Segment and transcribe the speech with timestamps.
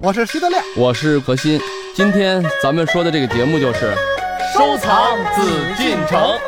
[0.00, 1.60] 我是徐德亮，我是何鑫。
[1.92, 3.92] 今天咱们说的这个节目就是
[4.54, 5.42] 收藏紫
[5.76, 6.38] 禁城。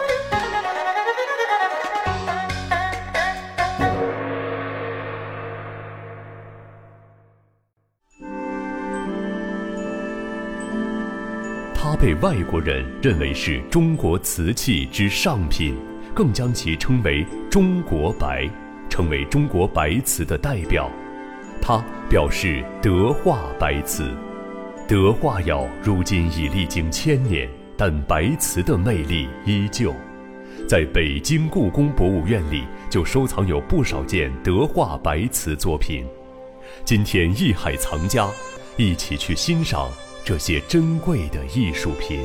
[11.75, 15.77] 它被外国人认为是中国瓷器之上品，
[16.15, 18.49] 更将其称为“中国白”，
[18.89, 20.89] 成为中国白瓷的代表。
[21.67, 24.15] 它表示德化白瓷，
[24.87, 29.91] 德化窑如今已历经千年，但白瓷的魅力依旧。
[30.69, 36.05] 在北京故宫博物院里，就收藏有不少件德化白瓷作品。
[36.85, 38.29] 今天艺海藏家，
[38.77, 39.89] 一起去欣赏
[40.23, 42.21] 这些珍贵的艺术品。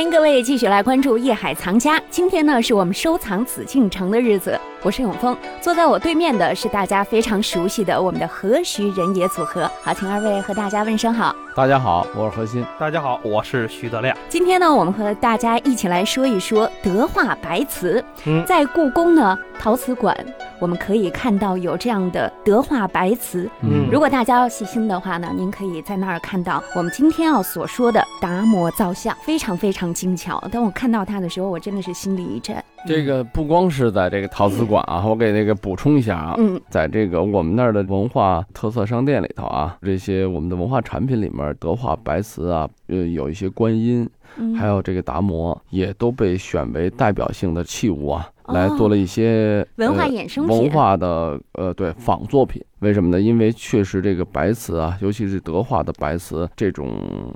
[0.00, 1.98] 欢迎各位继续来关注《夜海藏家》。
[2.08, 4.58] 今天呢，是我们收藏紫禁城的日子。
[4.80, 9.70] 我是永峰，坐在我对面的是大家非常熟悉的我们的何徐人也组合。
[9.82, 11.36] 好，请二位和大家问声好。
[11.54, 12.64] 大家好，我是何鑫。
[12.78, 14.16] 大家好，我是徐德亮。
[14.30, 18.02] 今天呢，我们和大家一起来说一说德化白瓷。
[18.24, 20.16] 嗯，在故宫呢陶瓷馆，
[20.60, 23.48] 我们可以看到有这样的德化白瓷。
[23.62, 30.38] 嗯如果大家要细心的话呢，您可以在那儿看到我们今天要所说的达摩造像，非常非常精巧。
[30.52, 32.54] 当我看到它的时候，我真的是心里一震。
[32.86, 44.10] 这个不光是在这个陶瓷馆啊，我给那个补充一下啊，嗯，在这个我们那儿的文化特色商店里头啊，这些我们的文化产品里面，德化白瓷啊，呃，有一些观音，嗯
[44.58, 52.62] 还有这个达摩，也都被选为代表性的器物啊，哦来做了一些文化呃衍生品文化的呃对仿作品。
[52.80, 53.20] 为什么呢？
[53.20, 56.90] 因为确实这个白瓷啊，尤其是德化的白瓷这种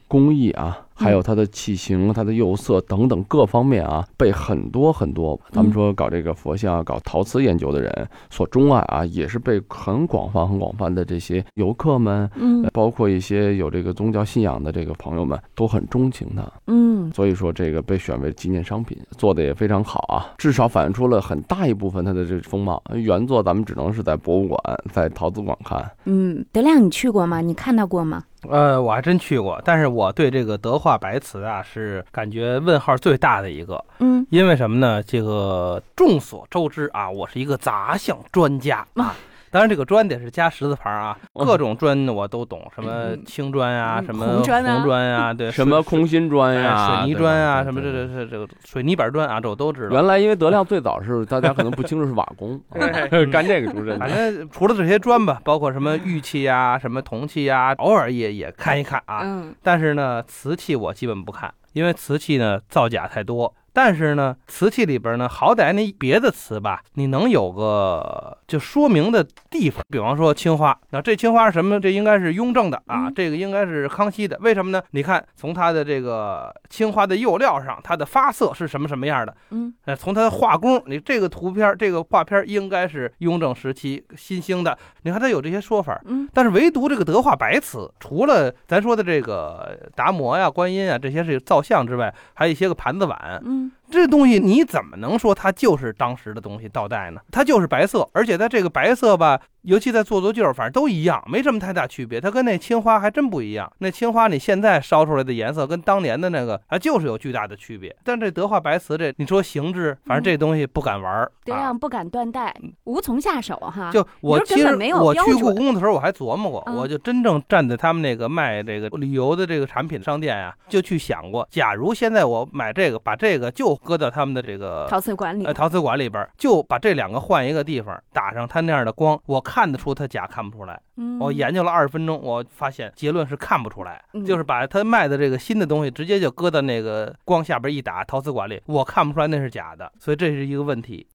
[0.08, 16.42] 工艺啊，还有它的器型、它的釉色等等各方面啊，被很多很多咱们说搞这个佛像、搞陶瓷研究的人所钟爱啊，也是被很广泛、很广泛的这些游客们，嗯呃包括一些有这个宗教信仰的这个朋友们，都很钟情它。
[16.66, 22.82] 嗯所以说这个被选为纪念商品，做的也非常好啊，至少反映出了很大一部分它的这风貌。
[22.94, 24.58] 原作咱们只能是在博物馆、
[24.92, 25.90] 在陶瓷馆看。
[26.04, 27.40] 嗯，德亮，你去过吗？
[27.40, 28.24] 你看到过吗？
[28.50, 35.02] 呃，我还真去过，但是我对这个德化白瓷啊是感觉问号最大的一个，嗯因为什么呢？
[35.02, 39.14] 这个众所周知啊，我是一个杂项专家啊。
[39.54, 49.90] 当然，这个砖得是加十字旁啊，哦各种砖我都懂，什么青砖啊，嗯什么红砖啊对， 什么空心砖呀、哎水泥砖啊，什么这这这这个水泥板砖啊，这我都知道。
[49.94, 52.60] 原来因为德亮最早是大家可能不清楚是瓦工，
[53.10, 54.12] 对干这个出身反。
[54.12, 59.20] 正除了这些砖吧，包括什么玉器呀、什么铜器呀，偶尔也也看一看啊。
[59.22, 63.54] 嗯但是呢，瓷器我基本不看，因为瓷器呢造假太多。
[63.74, 69.84] 但是呢，瓷器里边呢，好歹那别的瓷吧，你能有个就说明的地方。
[69.90, 71.80] 比方说青花，那这青花是什么？
[71.80, 74.38] 这应该是雍正的啊，嗯这个应该是康熙的。
[74.40, 74.80] 为什么呢？
[74.92, 79.36] 你看从它的这个青花的釉料上，它的发色是什么什么样的？
[79.50, 84.78] 嗯呃，从它的画工，你这个图片这个画片应该是雍正时期新兴的。
[85.02, 93.42] 你看它有这些说法，嗯但是唯独这个德化白瓷，除了咱说的这个达摩呀、观音啊这些是造像之外，还有一些个盘子碗。
[93.44, 93.83] 嗯 Mm.
[93.90, 97.20] 这东西你怎么能说它就是当时的东西倒带呢？
[97.30, 102.20] 它就是白色，而且它这个白色吧，尤其在做做旧，反正都一样，没什么太大区别。
[102.20, 103.70] 它跟那青花还真不一样。
[103.78, 107.94] 那青花你现在烧出来的颜色跟当年的那个啊，就是有巨大的区别。
[108.02, 111.24] 但这德化白瓷这，你说形制，反正这东西不敢玩儿。
[111.24, 113.90] 啊德亮不敢断代，无从下手哈。
[113.92, 130.80] 就我其实我去故宫的时候，我还琢磨过，嗯我就真正站在他们那个卖这个旅游的这个产品商店啊、就去想过，假如现在我买这个，把这个就搁到他们的这个陶瓷馆里呃，陶瓷馆里边，就把这两个换一个地方，打上它那样的光，我看得出它假，看不出来。
[130.96, 141.06] 嗯我研究了二十分钟，我发现结论是看不出来，嗯就是把他卖的这个新的东西直接就搁到那个光下边一打，陶瓷馆里，我看不出来那是假的，所以这是一个问题。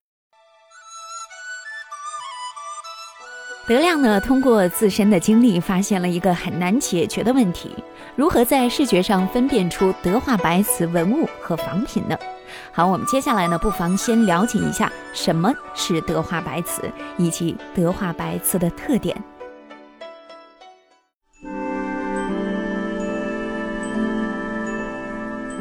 [3.66, 7.70] 德亮呢，通过自身的经历，发现了一个很难解决的问题：
[8.16, 12.18] 如何在视觉上分辨出德化白瓷文物和仿品呢？
[12.72, 16.82] 好，我们接下来呢，不妨先了解一下什么是德化白瓷，
[17.16, 19.16] 以及德化白瓷的特点。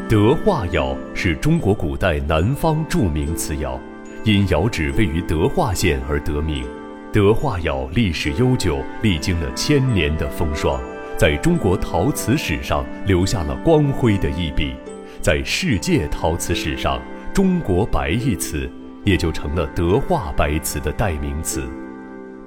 [0.07, 3.79] 德化窑是中国古代南方著名瓷窑，
[4.23, 6.67] 因窑址位于德化县而得名。
[7.13, 10.81] 德化窑历史悠久，历经了千年的风霜，
[11.15, 14.75] 在中国陶瓷史上留下了光辉的一笔，
[15.21, 17.01] 在世界陶瓷史上
[17.33, 18.69] ，“中国白”一词
[19.03, 21.63] 也就成了德化白瓷的代名词。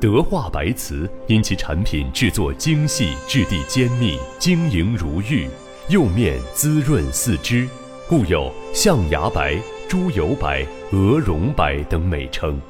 [0.01, 5.47] 德化白瓷因其产品制作精细、质地坚密、晶莹如玉，
[5.89, 7.69] 釉面滋润似脂，
[8.09, 9.57] 故有象牙白、
[9.89, 12.61] 猪油白、鹅绒白等美称，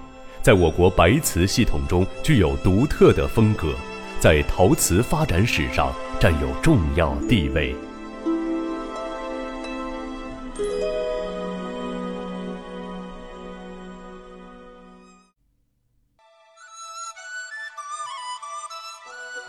[0.43, 3.69] 在我国白瓷系统中具有独特的风格。
[4.20, 7.75] 在陶瓷发展史上占有重要地位。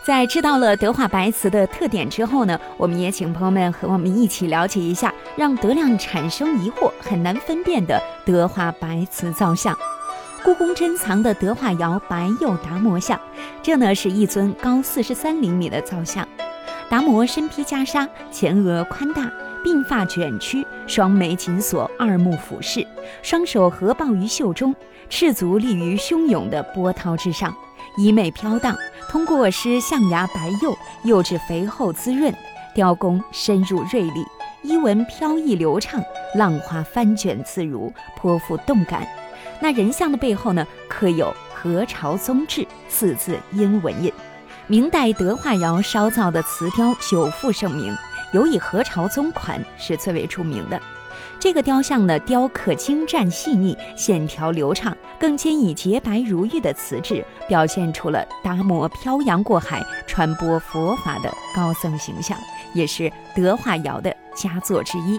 [0.04, 9.74] 在知道了德化白瓷的特点之后呢，我们也请朋友们和我们一起了解一下，让德亮产生疑惑、很难分辨的德化白瓷造像。
[10.42, 13.18] 故宫珍藏的德化窑白釉达摩像，
[13.62, 16.28] 这呢是一尊高四十三厘米的造像。
[16.90, 19.22] 达摩身披袈裟，前额宽大，
[19.64, 22.86] 鬓发卷曲，双眉紧锁，二目俯视，
[23.22, 24.76] 双手合抱于袖中，
[25.08, 27.56] 赤足立于汹涌的波涛之上，
[27.96, 28.76] 衣袂飘荡。
[29.08, 32.34] 通过施象牙白釉，釉质肥厚滋润，
[32.74, 34.24] 雕工深入锐利，
[34.62, 36.02] 衣纹飘逸流畅，
[36.34, 39.06] 浪花翻卷自如，颇富动感。
[39.60, 44.12] 那人像的背后呢，刻有“何朝宗志”四字英文印。
[44.66, 47.96] 明代德化窑烧造的瓷雕久负盛名，
[48.32, 50.80] 尤以何朝宗款是最为出名的。
[51.38, 62.36] 这个雕像呢，雕刻精湛细腻，线条流畅，更兼以洁白如玉的瓷质，表现出了达摩漂洋过海传播佛法的高僧形象，
[62.74, 65.18] 也是德化窑的佳作之一。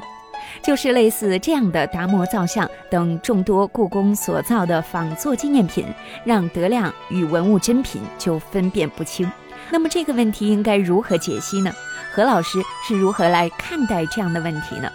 [0.62, 5.88] 就是类似这样的达摩造像等众多故宫所造的仿作纪念品，
[6.24, 9.28] 让德亮与文物真品就分辨不清。
[9.72, 11.74] 那么这个问题应该如何解析呢？
[12.14, 14.88] 何老师是如何来看待这样的问题呢？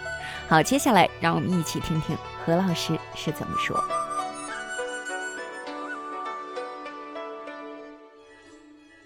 [0.47, 3.77] 好，接下来让我们一起听听何老师是怎么说。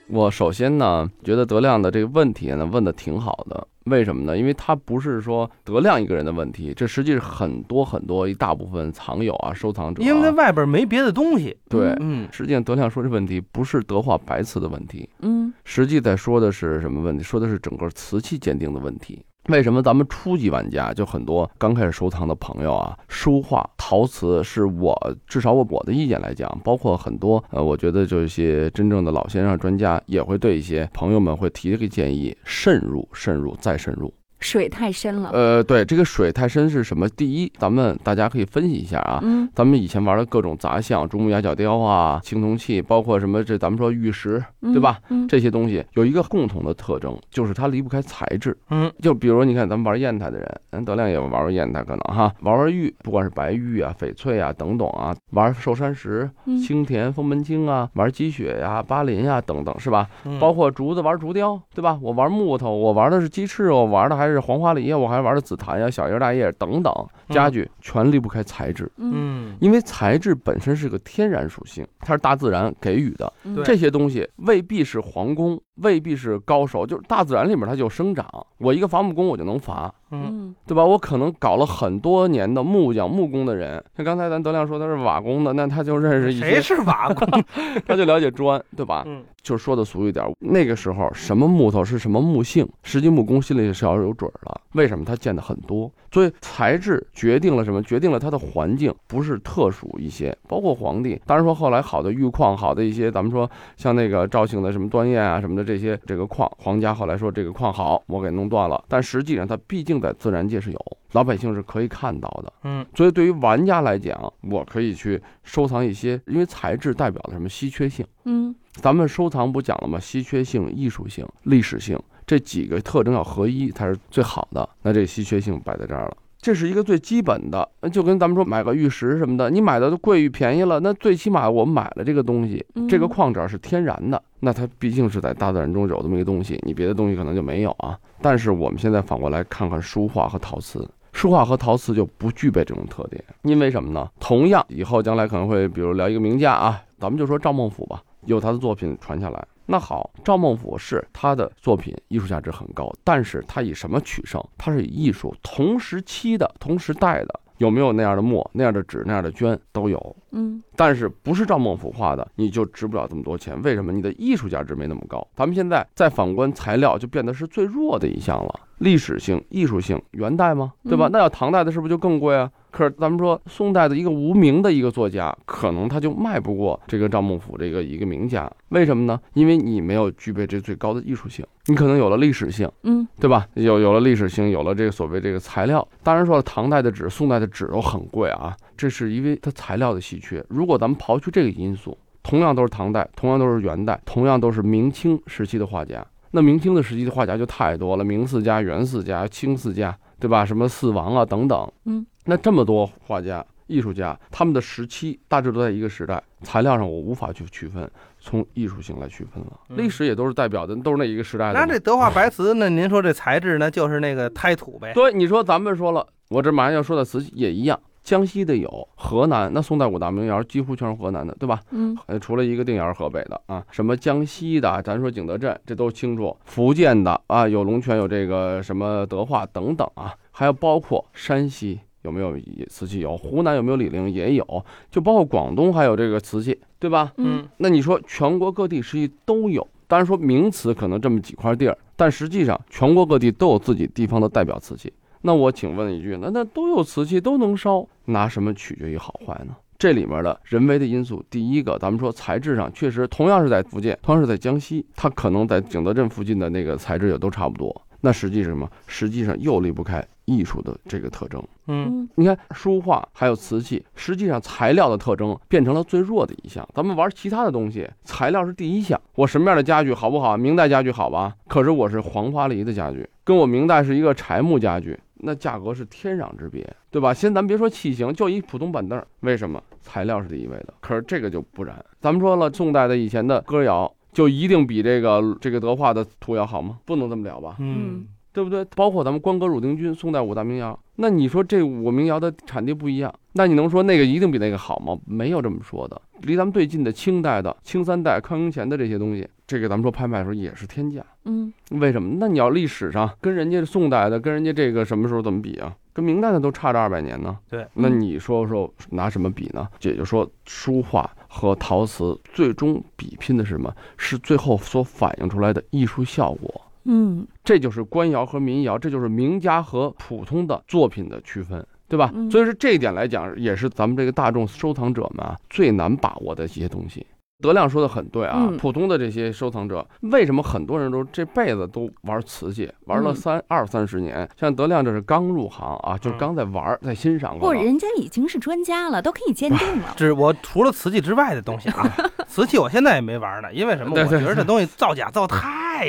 [0.08, 3.68] 我首先呢，觉得德亮的这个问题呢问的挺好的。
[3.86, 4.36] 为什么呢？
[4.36, 10.02] 因为他不是说德亮一个人的问题，这实际是很多很多一大部分藏友啊、收藏者。
[10.02, 11.56] 因为在外边没别的东西。
[11.70, 17.24] 对，嗯，实际上德亮说这问题不是德化白瓷的问题，嗯，实际在说的是什么问题？
[17.24, 19.24] 说的是整个瓷器鉴定的问题。
[19.50, 34.12] 为什么咱们初级玩家就很多刚开始收藏的朋友啊，书画、陶瓷是我至少我我的意见来讲，包括很多呃，我觉得就一些真正的老先生专家也会对一些朋友们会提这个建议：慎入、慎入再慎入。
[34.40, 35.30] 水太深了。
[35.34, 37.08] 呃，对，这个水太深是什么？
[37.10, 39.20] 第一，咱们大家可以分析一下啊。
[39.24, 45.00] 嗯，咱们以前玩的各种杂项，竹木牙角雕啊，青铜器，包括什么这咱们说玉石，对吧？
[45.10, 48.56] 嗯，这些东西有一个共同的特征，就是它离不开材质。
[48.70, 56.30] 嗯，就比如你看咱们玩砚台的人，咱德亮也玩过砚台，可能哈玩玩玉，不管是白玉啊、翡翠啊等等啊，玩寿山石、
[56.66, 60.08] 青田、封门青啊，玩积雪呀、巴林呀等等，是吧？
[60.40, 61.98] 包括竹子玩竹雕，对吧？
[62.02, 65.16] 我玩木头，我玩的是鸡翅，我玩的还是黄花梨呀，我还。
[65.16, 66.94] 还玩的紫檀呀、小叶大叶等等
[67.30, 68.92] 家具，全离不开材质。
[68.98, 73.32] 嗯，因为材质本身是个天然属性，它是大自然给予的。
[73.64, 78.26] 这些东西未必是皇宫，未必是高手，就是大自然里面它就生长。
[78.60, 79.94] 我一个伐木工，我就能伐。
[80.12, 80.86] 嗯，对吧？
[80.86, 86.46] 我可能搞了很多年的木匠、木工的人，像刚才咱德亮说他是瓦工的，那他就认识一些。
[86.46, 87.28] 谁是瓦工？
[87.86, 89.04] 他就了解砖，对吧？
[89.06, 94.62] 嗯，就说的俗一点，那个时候什么木头是什么木性，实际木工心里是要有准儿的。
[94.74, 95.92] 为什么他见的很多？
[96.16, 97.84] 所以材质决定了什么？
[97.84, 100.34] 决定了它的环境不是特殊一些。
[100.48, 108.82] 包括皇帝，当然说后来好的玉矿，好的一些，咱们说像那个赵姓的什么端砚啊什么的这些这个矿，皇家后来说这个矿好，我给弄断了。
[108.88, 110.80] 但实际上它毕竟在自然界是有，
[111.12, 112.54] 老百姓是可以看到的。
[112.64, 118.06] 嗯，所以对于玩家来讲，我可以去收藏一些，因为材质代表了什么稀缺性。
[118.24, 120.00] 嗯，咱们收藏不讲了吗？
[120.00, 122.00] 稀缺性、艺术性、历史性。
[122.26, 137.98] 这几个特征要合一才是最好的，那这稀缺性摆在这儿了，这是一个最基本的，就跟咱们说买个玉石什么的，你买的都贵与便宜了，那最起码我们买了这个东西，这个矿址是天然的，那它毕竟是在大自然中有这么一个东西，你别的东西可能就没有啊。
[138.22, 144.10] 但是我们现在反过来看看书画和陶瓷，书画和陶瓷就不具备这种特点，因为什么呢？
[144.20, 149.48] 同样以后将来可能会比如聊一个名家啊，咱们就说赵孟俯吧，有他的作品传下来。
[149.68, 154.40] 那好，赵孟俯是他的作品艺术价值很高，但是他以什么取胜？
[154.58, 160.16] 他是以艺术同时期的、同时代的有没有那样的墨、那样的纸、那样的绢都有。
[160.32, 163.60] 嗯但是不是赵孟俯画的，你就值不了这么多钱。
[163.64, 163.92] 为什么？
[163.92, 165.28] 你的艺术价值没那么高。
[165.36, 168.54] 咱们现在再反观材料，就变得是最弱的一项了。
[168.80, 170.74] 历史性、艺术性，元代吗？
[170.84, 171.08] 对吧？
[171.08, 172.52] 嗯那要唐代的，是不是就更贵啊？
[172.76, 178.52] 可是咱们说宋代的一个无名的一个作家，可能他就卖不过这个赵孟俯这个一个名家。
[178.70, 179.18] 为什么呢？
[179.34, 182.70] 因为你没有具备这最高的艺术性，你可能有了历史性。
[182.84, 183.48] 嗯对吧？
[183.54, 185.88] 有有了历史性，有了这个所谓这个材料。
[186.04, 190.46] 当然说了，唐代的纸、宋代的纸都很贵啊，这是因为它材料的稀缺。
[190.50, 200.44] 如果咱们刨去这个因素，同样都是唐代，同样都是元代，同样都是明清时期的画家，那明清的时期的画家就太多了，明四家、元四家、清四家，对吧？
[200.44, 203.46] 什么四王啊等等，嗯，那这么多画家。
[203.68, 207.90] 艺术家他们的时期大致都在一个时代，材料上我无法去区分，
[208.20, 209.60] 从艺术性来区分了。
[209.70, 211.66] 嗯历史也都是代表的，都是那一个时代的嘛。
[211.66, 212.70] 那这德化白瓷那？
[212.70, 214.94] 您说这材质呢，就是那个胎土呗？
[214.94, 221.60] 对，你说咱们说了，我这马上要说的瓷器也一样，江西的有，河南那宋代五大名窑几乎全是河南的，对吧？
[221.72, 226.38] 嗯呃，除了一个定窑是河北的啊，什么江西的，咱说景德镇，这都清楚。
[226.46, 232.38] 福建的啊，有龙泉，有这个什么德化等等啊，还有包括山西有没有
[232.70, 233.00] 瓷器？
[233.00, 234.10] 有，湖南有没有醴陵？
[234.10, 237.12] 也有，就包括广东还有这个瓷器，对吧？
[237.18, 244.94] 嗯那你说全国各地实际都有，当然说名瓷可能这么几块地儿，但实际上全国各地都有自己地方的代表瓷器。
[245.22, 249.56] 那我请问一句，那那都有瓷器都能烧，拿什么取决于好坏呢？
[249.78, 257.82] 这里面的人为的因素，第一个，咱们说材质上确实同样是在福建，同样是在江西，它可能在景德镇附近的那个材质也都差不多。
[258.06, 258.70] 那实际是什么？
[258.86, 261.44] 实际上又离不开艺术的这个特征。
[261.66, 266.64] 嗯嗯你看书画还有瓷器，实际上材料的特征变成了最弱的一项。
[266.76, 269.02] 咱们玩其他的东西，材料是第一项。
[269.16, 270.38] 我什么样的家具好不好？
[270.38, 271.34] 明代家具好吧？
[271.48, 277.12] 可是我是黄花梨的家具，跟我明代是一个柴木家具，那价格是天壤之别，对吧？
[277.12, 279.60] 先咱别说器型，就一普通板凳，为什么？
[279.82, 280.74] 材料是第一位的。
[280.80, 281.84] 可是这个就不然。
[282.00, 283.92] 咱们说了，宋代的以前的歌谣。
[284.16, 286.80] 就一定比这个这个德化的图要好吗？
[286.86, 287.58] 不能这么聊吧？
[287.60, 288.66] 嗯对不对？
[288.76, 294.98] 包括咱们关歌、汝定军、宋代五大名窑，那你说这五个民谣的产地不一样，那你能说那个一定比那个好吗？
[295.06, 296.02] 没有这么说的。
[296.24, 301.02] 离咱们最近的清代的、清三代、康雍乾的这些东西，这个咱们说拍卖的时候也是天价。
[301.24, 302.18] 嗯为什么？
[302.20, 305.74] 那你要历史上跟人家宋代的、跟人家这个什么时候怎么比啊？
[305.94, 307.38] 跟明代的都差着二百年呢。
[307.50, 309.66] 对，那你说说拿什么比呢？
[309.82, 313.76] 也就是说，书画和陶瓷最终比拼的是什么？
[313.98, 316.62] 是最后所反映出来的艺术效果。
[316.86, 322.12] 嗯这就是官窑和民窑，这就是名家和普通的作品的区分，对吧？
[322.16, 327.06] 嗯所以说这一点来讲，也是咱们这个大众收藏者们啊最难把握的一些东西。
[327.42, 334.28] 德亮说的很对啊，嗯普通的这些收藏者，为什么很多人都这辈子都玩瓷器，玩了嗯三、二三十年？
[334.40, 337.52] 像德亮这是刚入行啊，就是刚在玩，在欣赏不。
[337.52, 339.94] 人家已经是专家了，都可以鉴定了。
[339.98, 341.92] 这我除了瓷器之外的东西啊，
[342.28, 343.92] 瓷器我现在也没玩呢，因为什么？
[343.96, 345.38] 我觉得这东西造假造太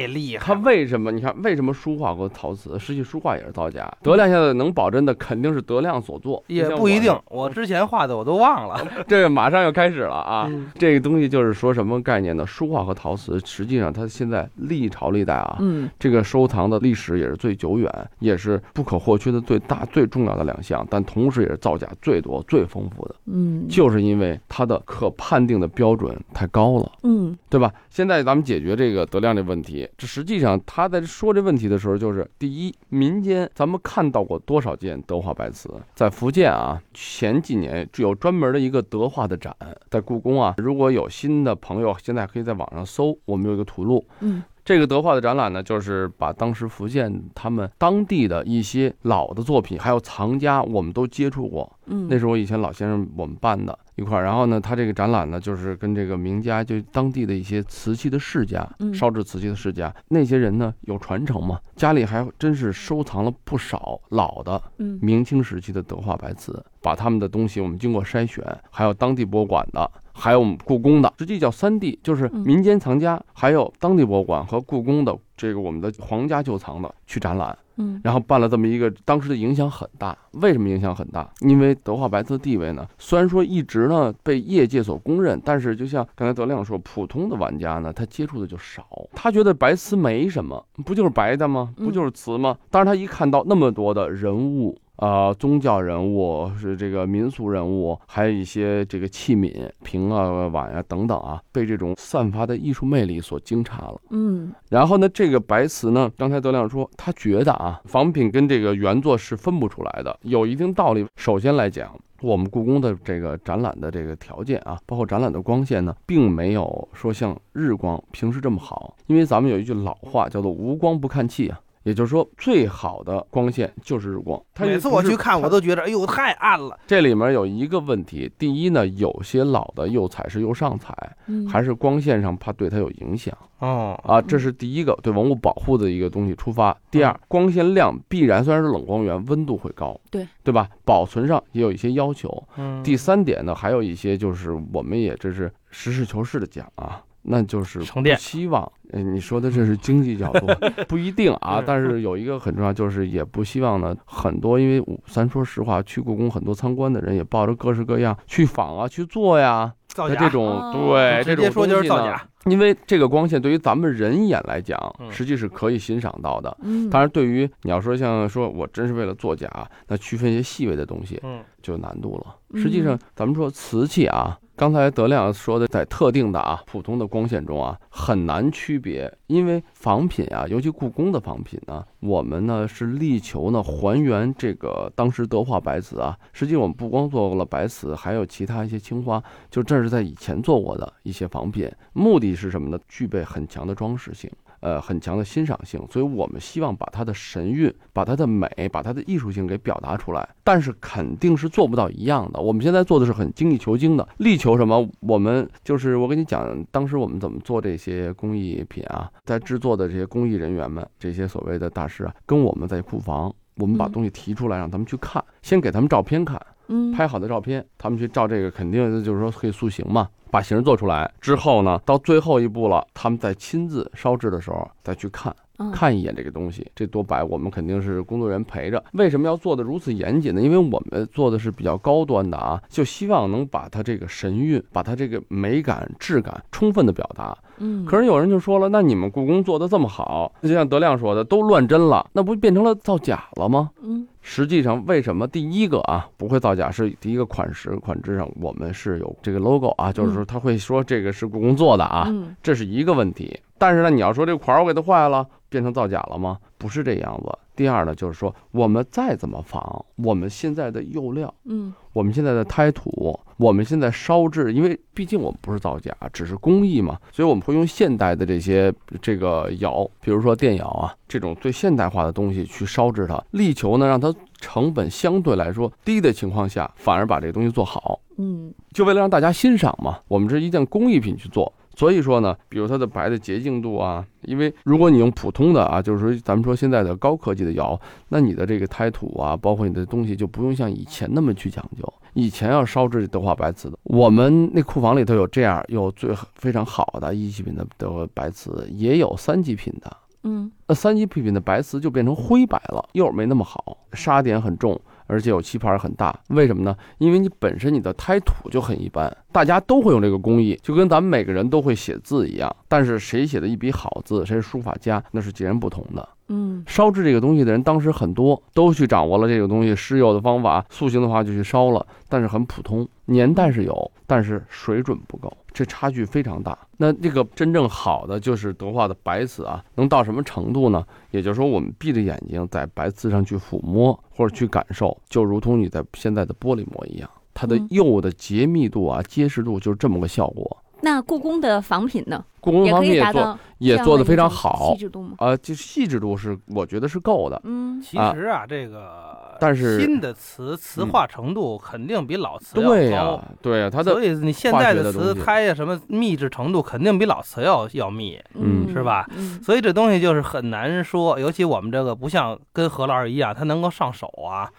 [0.08, 0.60] 厉害他。
[0.60, 1.12] 为什么？
[1.12, 3.90] 你看，为什么书画和陶瓷，实际书画也是造假？
[4.02, 8.86] 德亮现在能保真的，肯定是德亮所做，也不一定我之前画的我都忘了。
[9.06, 10.46] 这个马上要开始了啊！
[10.50, 12.46] 嗯这个东西就是说什么概念呢？
[12.46, 26.92] 书画和陶瓷，实际上它现在历朝历代啊，嗯这个收藏的历史也是最久远，也是不可或缺的最大、最重要的两项，但同时也是造假最多、最丰富的，嗯就是因为它的可判定的标准太高了。
[27.02, 27.72] 嗯对吧？
[27.90, 35.68] 现在咱们解决这个德亮这问题，这实际上他在说这问题的时候，就是第一，民间咱们看到过多少件德化白瓷？
[35.94, 39.54] 在福建啊，前几年有专门的一个德化的展，
[39.90, 40.54] 在故宫啊。
[40.58, 44.06] 如果有新的朋友，现在可以在网上搜，我们有一个图录。
[44.20, 51.72] 嗯这个德化的展览呢，就是把当时福建他们当地的一些老的作品，还有藏家，我们都接触过。
[51.86, 64.98] 嗯，那是我以前老先生我们办的一块儿，然后呢，他这个展览呢，就是跟这个名家，就当地的一些瓷器的世家嗯，烧制瓷器的世家，那些人呢有传承嘛，家里还真是收藏了不少老的嗯。
[65.00, 72.40] 明清时期的德化白瓷，把他们的东西我们经过筛选，还有当地博物馆的，还有我们故宫的，实际叫三地，就是嗯。
[72.40, 77.56] 民间藏家，还有当地博物馆和故宫的这个我们的皇家旧藏的去展览。
[77.76, 80.16] 嗯然后办了这么一个，当时的影响很大。
[80.32, 81.28] 为什么影响很大？
[81.40, 91.72] 因为德化白瓷的地位呢，虽然说一直呢被业界所公认，但是就像刚才德亮说，普通的玩家呢，他接触的就少，他觉得白瓷没什么，不就是白的吗？
[91.76, 92.56] 不就是瓷吗？
[92.70, 94.78] 但是，他一看到那么多的人物。
[94.96, 104.00] 呃宗教人物，是这个民俗人物，还有一些这个器皿、瓶啊、碗啊等等啊，被这种散发的艺术魅力所惊诧了。
[104.10, 111.06] 嗯然后呢，这个白瓷呢，刚才德亮说，他觉得啊，仿品跟这个原作是分不出来的，有一定道理。
[111.16, 111.90] 首先来讲，
[112.22, 121.60] 我们故宫的这个展览的这个条件啊，包括展览的光线呢，并没有说像日光平时这么好，因为咱们有一句老话叫做“无光不看气”啊。
[121.86, 124.42] 也就是说，最好的光线就是日光。
[124.52, 126.76] 它每次我去看，我都觉得，哎呦，太暗了。
[126.84, 130.92] 这里面有一个问题，第一呢，有些老的釉彩是釉上彩，
[131.26, 133.32] 嗯，还是光线上怕对它有影响。
[133.60, 136.76] 哦，啊，这是第一个对文物保护的一个东西出发。
[136.90, 140.68] 第二，光线亮必然虽然是冷光源，温度会高，对对吧？
[140.84, 142.42] 保存上也有一些要求。
[142.56, 150.46] 嗯，第三点呢，还有一些就是我们也这是实事求是的讲啊，那就是不充电希望，呃，你说的这是经济角度，
[150.86, 151.62] 不一定啊。
[151.66, 162.28] 但是有一个很重要，就是也不希望呢，很多因为咱说实话，去故宫很多参观的人也抱着各式各样去访啊、去做呀，造假那这种哦对这种直接说就是东西呢造假。
[162.46, 166.56] 因为这个光线对于咱们人眼来讲，嗯实际是可以欣赏到的。
[166.62, 169.48] 嗯，当然，对于你要说像说我真是为了作假，
[169.88, 172.36] 那区分一些细微的东西嗯就有难度了。
[172.50, 186.16] 嗯实际上，咱们说瓷器啊，刚才德亮说的，在特定的啊普通的光线中啊，很难区别，因为仿品啊，尤其故宫的仿品呢，我们呢是力求呢还原这个当时德化白瓷啊。
[186.32, 192.78] 实际我们不光做了白瓷，还有其他一些青花，就这是在以前做过的一些仿品，目的是什么呢？
[192.86, 194.30] 具备很强的装饰性。
[194.60, 200.28] 呃，很强的欣赏性，所以我们希望把它的神韵、把它的美、把它的艺术性给表达出来。
[200.42, 202.40] 但是肯定是做不到一样的。
[202.40, 204.88] 我们现在做的是很精益求精的，力求什么？
[205.00, 225.34] 我们就是我跟你讲，当时我们怎么做这些工艺品啊，在制作的这些工艺人员们，这些所谓的大师啊，跟我们在库房，我们把嗯东西提出来让他们去看，先给他们照片看，嗯拍好的照片，他们去照这个，肯定就是说可以塑形嘛，把形做出来之后呢，到最后一步了，他们再亲自烧制的时候再去看。
[225.58, 228.82] 嗯看一眼这个东西，这多白，我们肯定是工作人员陪着。
[228.92, 230.40] 为什么要做的如此严谨呢？
[230.40, 237.36] 因为我们做的是比较高端的啊，就希望能把它这个神韵，把它这个美感、质感充分的表达。
[237.58, 243.70] 嗯，可是有人就说了，那你们故宫做的这么好，就像德亮说的，都乱真了，那不变成了造假了吗？
[243.82, 246.68] 嗯实际上，为什么第一个啊不会造假？
[246.68, 253.38] 是第一个款式款式上我们是有这个 logo 啊，就是说他会说这个是故宫做的啊，嗯这是一个问题。
[253.56, 255.24] 但是呢，你要说这个款儿我给它坏了，
[255.56, 256.36] 变成造假了吗？
[256.58, 257.38] 不是这样子。
[257.54, 277.98] 第二呢，就是说我们再怎么仿，我们现在的釉料，嗯我们现在的胎土，我们现在烧制，因为毕竟我们不是造假，只是工艺嘛，所以我们会用现代的这些这个窑，比如说电窑啊这种最现代化的东西去烧制它，力求呢让它成本相对来说低的情况下，反而把这个东西做好。
[278.18, 281.50] 嗯就为了让大家欣赏嘛，我们这是一件工艺品去做。
[281.76, 291.92] 所以说呢，比如它的白的洁净度啊，因为如果你用普通的啊，就是说咱们说现在的高科技的窑，那你的这个胎土啊，包括你的东西就不用像以前那么去讲究。
[292.14, 299.96] 以前要烧制德化白瓷的，我们那库房里头有这样有最非常好的一级品的德化白瓷，也有三级品的。
[300.22, 306.18] 嗯那三级品的白瓷就变成灰白了，釉没那么好，砂点很重，而且有气泡很大。
[306.28, 306.76] 为什么呢？
[306.98, 312.54] 因为你本身你的胎土就很一般，大家都会用这个工艺，就跟咱们每个人都会写字一样。
[312.68, 316.08] 但是谁写的一笔好字，谁是书法家，那是截然不同的。
[316.28, 322.86] 嗯烧制这个东西的人，当时很多都去掌握了这个东西施釉的方法，塑形的话就去烧了，但是很普通。
[323.08, 326.58] 年代是有，但是水准不够，这差距非常大。
[326.76, 330.84] 那这个真正好的就是德化的白瓷啊，能到什么程度呢？
[331.12, 340.56] 也就是说，我们闭着眼睛在白瓷上去抚摸或者去感受，就如同你在现在的玻璃膜一样，它的嗯釉的洁密度啊、结实度就是这么个效果。
[340.82, 345.14] 那故宫的仿品呢，故宫也可方面也做也做的非常好细，致度吗？
[345.18, 347.40] 啊，就细致度是我觉得是够的。
[347.44, 353.24] 嗯其实啊，这个但是新的瓷瓷嗯化程度肯定比老瓷要对呀、高。
[353.42, 359.06] 对呀、它的所以你现在的瓷胎呀，什么密制程度肯定比老瓷要要密，嗯是吧？
[359.16, 361.18] 嗯所以这东西就是很难说。
[361.18, 364.50] 尤其我们这个不像跟何老师一样，他能够上手啊，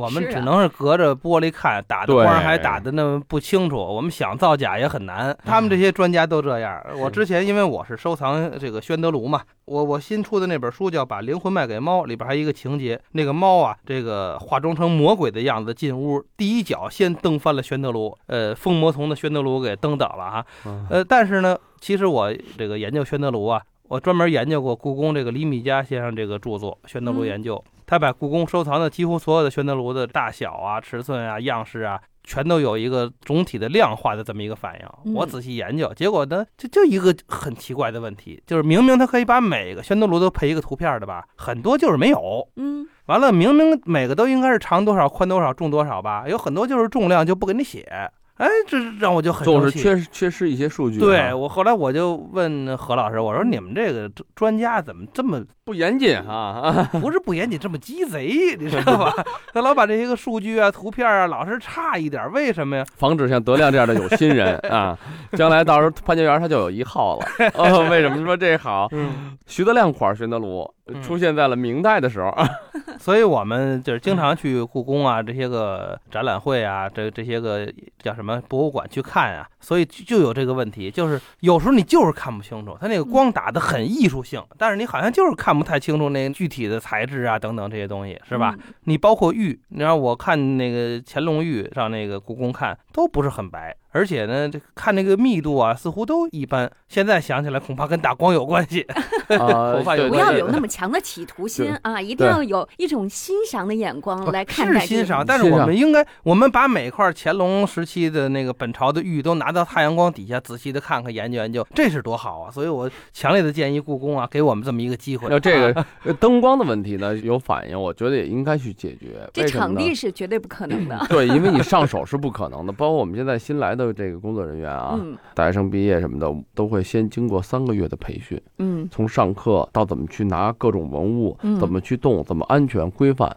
[0.00, 5.36] 我们只能是隔着玻璃看，打的光还打的那么不清楚，我们想造假也很难。
[5.44, 6.82] 他们这些专家都这样。
[6.98, 20.46] 我之前因为我是收藏这个宣德炉嘛，我我新出的那本书叫《把灵魂卖给猫》，里边还有一个情节，那个猫啊，这个化妆成魔鬼的样子进屋，第一脚先蹬翻了宣德炉，呃，风魔从的宣德炉给蹬倒了哈。
[20.64, 27.56] 嗯呃，但是呢，其实我这个研究宣德炉啊，我专门研究过故宫这个李米嘉先生这个著作《宣德炉嗯研究》，
[27.90, 34.86] 他把故宫收藏的几乎所有的宣德炉的大小啊、尺寸啊、样式啊，全都有一个总体的量化的这么一个反应。
[35.06, 42.48] 嗯我仔细研究，结果呢，这就一个很奇怪的问题，就是明明他可以把每个宣德炉都配一个图片的吧，很多就是没有。
[42.54, 48.08] 嗯完了，明明每个都应该是长多少、宽多少、重多少吧，有很多就是重量就不给你写。
[48.40, 49.70] 哎，这让我就很总是。
[49.70, 56.88] 缺失缺失一些数据啊，对我后来我就问何老师，我说你们这个专家怎么这么不严谨啊。
[57.00, 59.12] 不是不严谨，这么鸡贼，你知道吧？
[59.52, 62.84] 他老把这些个数据啊、图片啊，老是差一点，为什么呀？
[62.96, 64.98] 防止像德亮这样的有心人啊，
[65.32, 67.26] 将来到时候潘家园他就有一号了。
[67.54, 68.88] 哦，为什么说这好？
[68.92, 70.72] 嗯，徐德亮款徐德炉嗯
[71.02, 72.34] 出现在了明代的时候，
[72.98, 88.54] 所以我们就是经常去故宫啊，这些个展览会啊，这这些个叫什么博物馆去看啊，所以就就有这个问题，就是有时候你就是看不清楚，它那个光打的很艺术性，但是你好像就是看不太清楚那个具体的材质啊等等这些东西，是吧？？
[88.84, 96.70] 你包括玉，你让我看那个乾隆玉上那个故宫看，都不是很白，而且呢，这看那个密度啊，似乎都一般。
[96.88, 98.80] 现在想起来，恐怕跟打光有关系。
[99.38, 102.00] 啊 头发有对不要有那么强的企图心啊！
[102.00, 112.50] 一定要有一种欣赏的眼光来看待是欣赏，但是我们应该，我们把每块乾隆时期的那个本朝的玉都拿到太阳光底下仔细的看看、研究研究，这是多好啊！
[112.50, 115.30] 所以我强烈的建议故宫啊，给我们这么一个机会。
[115.30, 119.28] 要这个呃灯光的问题呢有反应，我觉得也应该去解决。
[119.32, 120.98] 这场地是绝对不可能的。
[121.08, 133.36] 对，因为你上手是不可能的，包括我们现在新来的这个工作人员啊，嗯大学生毕业什么的，都会先经过三个月的培训，嗯从上课到怎么去拿各种文物，嗯怎么去动，怎么安全规范。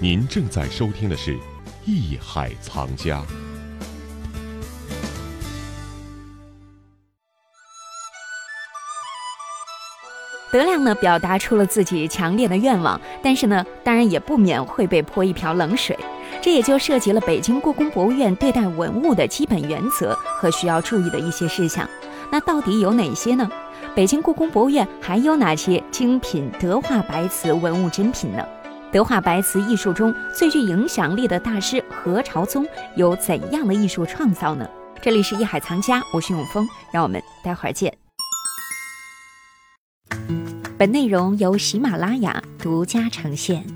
[0.00, 1.34] 您正在收听的是
[1.86, 3.20] 《艺海藏家》。
[10.52, 15.94] 德亮呢表达出了自己强烈的愿望，但是呢，当然也不免会被泼一瓢冷水。
[16.46, 21.90] 这也就涉及了北京故宫博物院对待文物的基本原则和需要注意的一些事项。
[22.30, 23.50] 那到底有哪些呢？
[23.96, 28.46] 北京故宫博物院还有哪些精品德化白瓷文物珍品呢？
[28.92, 34.64] 德化白瓷艺术中最具影响力的大师何朝宗有怎样的艺术创造呢？
[35.02, 37.92] 这里是艺海藏家，我是永峰，让我们待会儿见。
[40.78, 43.66] 本内容由喜马拉雅独家呈现。